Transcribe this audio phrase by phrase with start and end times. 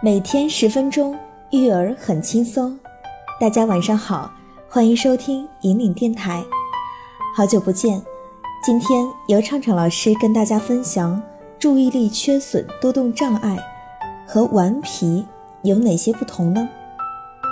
[0.00, 1.18] 每天十分钟，
[1.50, 2.78] 育儿很轻松。
[3.40, 4.30] 大家晚上好，
[4.68, 6.40] 欢迎收听引领电台。
[7.34, 8.00] 好久不见，
[8.64, 11.20] 今天由畅畅老师跟大家分享
[11.58, 13.58] 注意力缺损多动障碍
[14.24, 15.26] 和顽皮
[15.62, 16.68] 有哪些不同呢？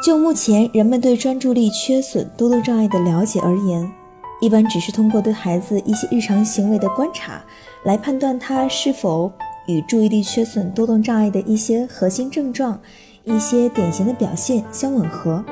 [0.04, 3.92] 就目前人们对专注力缺损多动障碍的了解而言，
[4.40, 7.42] 一般只是通过对孩子一些日常行为的观察
[7.82, 9.32] 来判断他是否。
[9.66, 12.80] 与注意力缺损多动障碍的一些核心症状、
[13.24, 15.45] 一些典型的表现相吻合，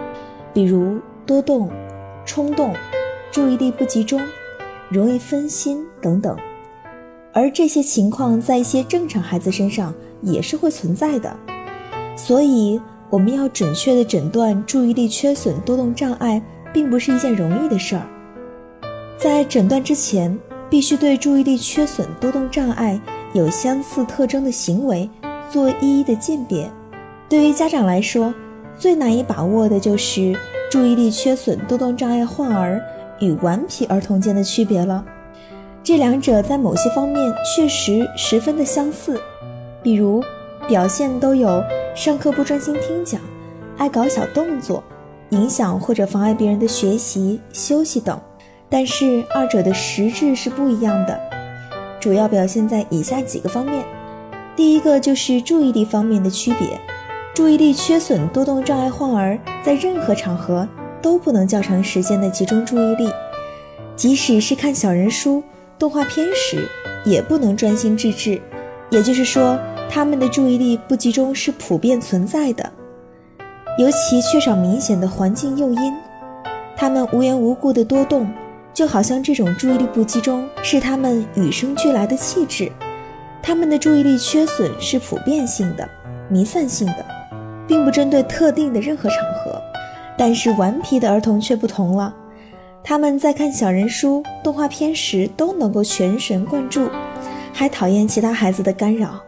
[0.52, 1.70] 比如多动、
[2.24, 2.72] 冲动、
[3.30, 4.20] 注意力不集中、
[4.88, 6.36] 容易分心等等。
[7.32, 9.92] 而这些情况在一些正常孩子身上
[10.22, 11.36] 也是会存在的，
[12.16, 16.40] 所以我们要准确的诊断注意力缺损多动障碍，
[16.72, 18.06] 并不是一件容易的事儿。
[19.18, 20.38] 在诊断之前，
[20.70, 23.00] 必须对注意力缺损多动障碍。
[23.34, 25.10] 有相似特征的行为
[25.50, 26.70] 做一一的鉴别。
[27.28, 28.32] 对于家长来说，
[28.78, 30.34] 最难以把握的就是
[30.70, 32.80] 注意力缺损多动障碍患儿
[33.18, 35.04] 与顽皮儿童间的区别了。
[35.82, 39.20] 这两者在某些方面确实十分的相似，
[39.82, 40.22] 比如
[40.66, 41.62] 表现都有
[41.94, 43.20] 上课不专心听讲、
[43.76, 44.82] 爱搞小动作、
[45.30, 48.18] 影响或者妨碍别人的学习、休息等。
[48.70, 51.33] 但是二者的实质是不一样的。
[52.04, 53.82] 主要表现在以下几个方面，
[54.54, 56.78] 第一个就是注意力方面的区别。
[57.34, 60.68] 注意力缺损多动障碍患儿在任何场合
[61.00, 63.08] 都不能较长时间的集中注意力，
[63.96, 65.42] 即使是看小人书、
[65.78, 66.68] 动画片时
[67.06, 68.38] 也不能专心致志。
[68.90, 72.70] 也就是说，他们的注意力不集中是普遍存在的，
[73.78, 75.94] 尤其缺少明显的环境诱因，
[76.76, 78.30] 他们无缘无故的多动。
[78.74, 82.70] 就好像这种注意力不集中是他们与生俱来的气质，
[83.40, 85.88] 他们的注意力缺损是普遍性的、
[86.28, 87.06] 弥散性的，
[87.68, 89.62] 并不针对特定的任何场合。
[90.18, 92.12] 但是顽皮的儿童却不同了，
[92.82, 96.88] 他们在看小人书、动画片时都能够全神贯注，
[97.52, 99.20] 还讨厌其他孩子的干扰。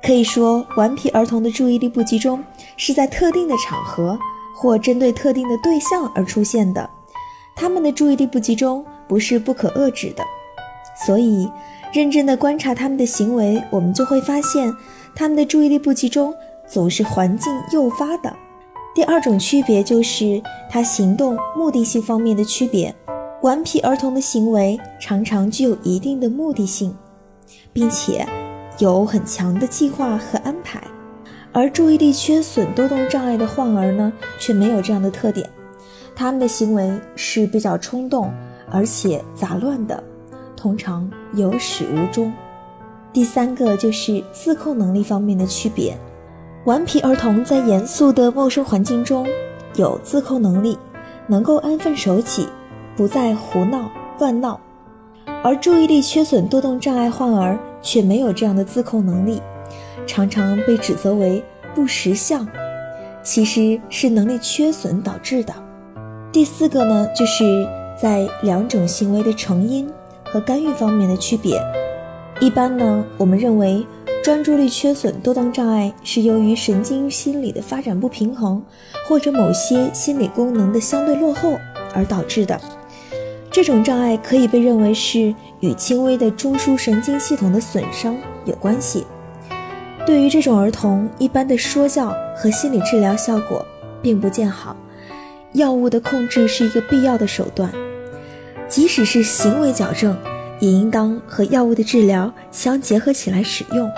[0.00, 2.42] 可以说，顽皮儿童的注意力不集中
[2.76, 4.16] 是在特定的场合
[4.54, 6.88] 或针对特定的对象而出现的。
[7.60, 10.22] 他们的注意力不集中不是不可遏制的，
[11.04, 11.50] 所以
[11.92, 14.72] 认真的观察他们的行为，我们就会发现
[15.12, 16.32] 他们的注意力不集中
[16.68, 18.32] 总是环境诱发的。
[18.94, 22.94] 第二种区别就是他行动目的性方面的区别。
[23.42, 26.96] 顽皮儿童的行为常常具有一定的目的性，
[27.72, 28.24] 并且
[28.78, 30.80] 有很强的计划和安排，
[31.52, 35.48] 而注意力缺损多动障碍的患儿呢，却没有这样的特点。
[36.18, 38.28] 他们的行为是比较冲动，
[38.72, 40.02] 而且杂乱的，
[40.56, 42.32] 通常有始无终。
[43.12, 45.96] 第三个就是自控能力方面的区别，
[46.64, 49.24] 顽皮儿童在严肃的陌生环境中
[49.76, 50.76] 有自控能力，
[51.28, 52.48] 能够安分守己，
[52.96, 54.58] 不再胡闹乱闹；
[55.44, 59.40] 而注意力缺损多动障碍患儿却没有这样的自控能力，
[60.04, 61.40] 常常被指责为
[61.76, 62.44] 不识相，
[63.22, 65.54] 其实是能力缺损导致的。
[66.30, 67.66] 第四个呢，就是
[68.00, 69.88] 在两种行为的成因
[70.24, 71.60] 和干预方面的区别。
[72.38, 73.84] 一般呢，我们认为
[74.22, 78.62] 专注力缺损多动障碍是由于神经心理的发展不平衡，
[79.08, 81.58] 或者某些心理功能的相对落后
[81.94, 82.60] 而导致的。
[83.50, 88.14] 这种障碍可以被认为是与轻微的中枢神经系统的损伤
[88.44, 89.04] 有关系。
[90.06, 93.64] 对于这种儿童，一般的说教和心理治疗效果
[94.02, 94.76] 并不见好。
[95.58, 97.70] 药物的控制是一个必要的手段，
[98.68, 100.16] 即使是行为矫正，
[100.60, 103.90] 也应当和药物的治疗相结合起来使用。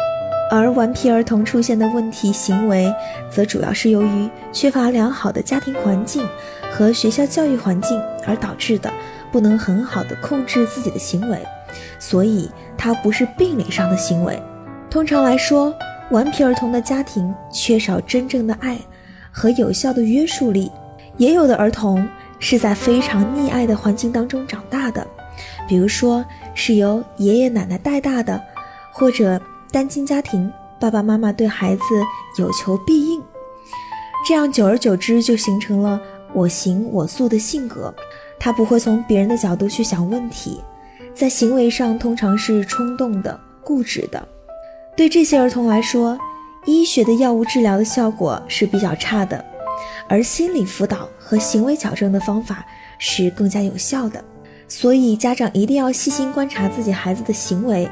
[0.50, 2.92] 而顽皮儿童出现的问题行为，
[3.30, 6.26] 则主要是由于缺乏良好的家庭环境
[6.72, 8.90] 和学校教育环境而导致的，
[9.30, 11.38] 不能很好的控制自己的行为，
[12.00, 14.42] 所以它不是病理上的行为。
[14.88, 15.72] 通常来说，
[16.10, 18.76] 顽皮儿童的家庭缺少真正的爱
[19.30, 20.68] 和有效的约束力。
[21.16, 22.06] 也有的儿童
[22.38, 25.06] 是在非常溺爱的环境当中长大的，
[25.68, 26.24] 比如说
[26.54, 28.42] 是由爷爷奶奶带大的，
[28.92, 29.40] 或者
[29.70, 31.82] 单亲家庭，爸爸妈妈对孩子
[32.38, 33.22] 有求必应，
[34.26, 36.00] 这样久而久之就形成了
[36.32, 37.94] 我行我素的性格。
[38.38, 40.62] 他不会从别人的角度去想问题，
[41.14, 44.26] 在行为上通常是冲动的、固执的。
[44.96, 46.18] 对这些儿童来说，
[46.64, 49.44] 医学的药物治疗的效果是比较差的。
[50.10, 52.66] 而心理辅导和行为矫正的方法
[52.98, 54.22] 是更加有效的，
[54.66, 57.88] 所以家长一定要细心观察自己孩子的行为，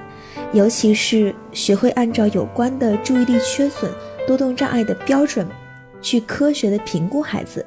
[0.53, 3.89] 尤其是学会按照有关的注意力缺损
[4.27, 5.47] 多动障碍的标准
[6.03, 7.65] 去科学的评估孩子。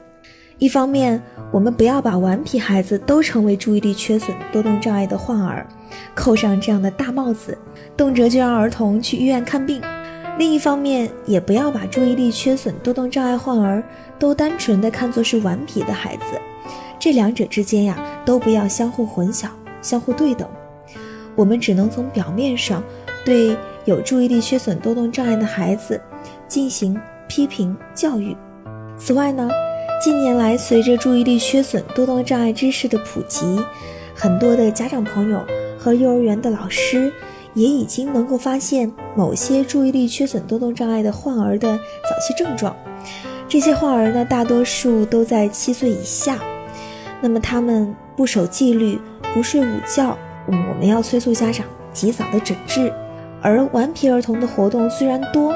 [0.57, 1.19] 一方面，
[1.49, 5.65] 我们不要把顽皮孩子都成为注意力缺损多动障碍的患儿，
[6.13, 7.57] 扣上这样的大帽子，
[7.95, 9.81] 动辄就让儿童去医院看病；
[10.37, 13.83] 另一方面，也不要把注意力缺损多动障碍患儿
[14.17, 16.23] 都单纯的看作是顽皮的孩子，
[16.99, 19.47] 这两者之间呀，都不要相互混淆、
[19.81, 20.47] 相互对等。
[21.35, 22.83] 我们只能从表面上
[23.23, 23.55] 对
[23.85, 25.99] 有注意力缺损多动障碍的孩子
[26.47, 28.35] 进行批评教育。
[28.97, 29.49] 此外呢，
[30.03, 33.59] 近年来随着注意力缺损多动障碍知识的普及，
[34.15, 35.41] 很多的家长朋友
[35.77, 37.11] 和幼儿园的老师
[37.53, 42.75] 也已经能够发现某些注意力缺损多动障碍的患儿的早期症状。
[43.47, 46.39] 这些患儿呢，大多数都在七岁以下，
[47.21, 48.99] 那么他们不守纪律，
[49.33, 50.17] 不睡午觉。
[50.47, 52.91] 我们要催促家长及早的诊治。
[53.41, 55.53] 而顽皮儿童的活动虽然多，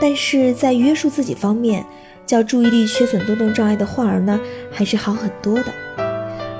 [0.00, 1.84] 但是在约束自己方面，
[2.26, 4.38] 较注意力缺损多动障碍的患儿呢，
[4.70, 5.72] 还是好很多的。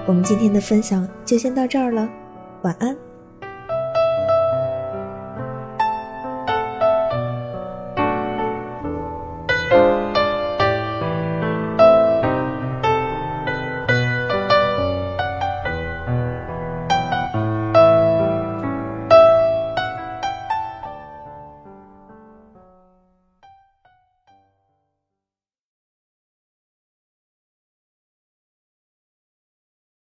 [0.06, 2.08] 我们今天的分享就先到这儿了，
[2.62, 3.09] 晚安。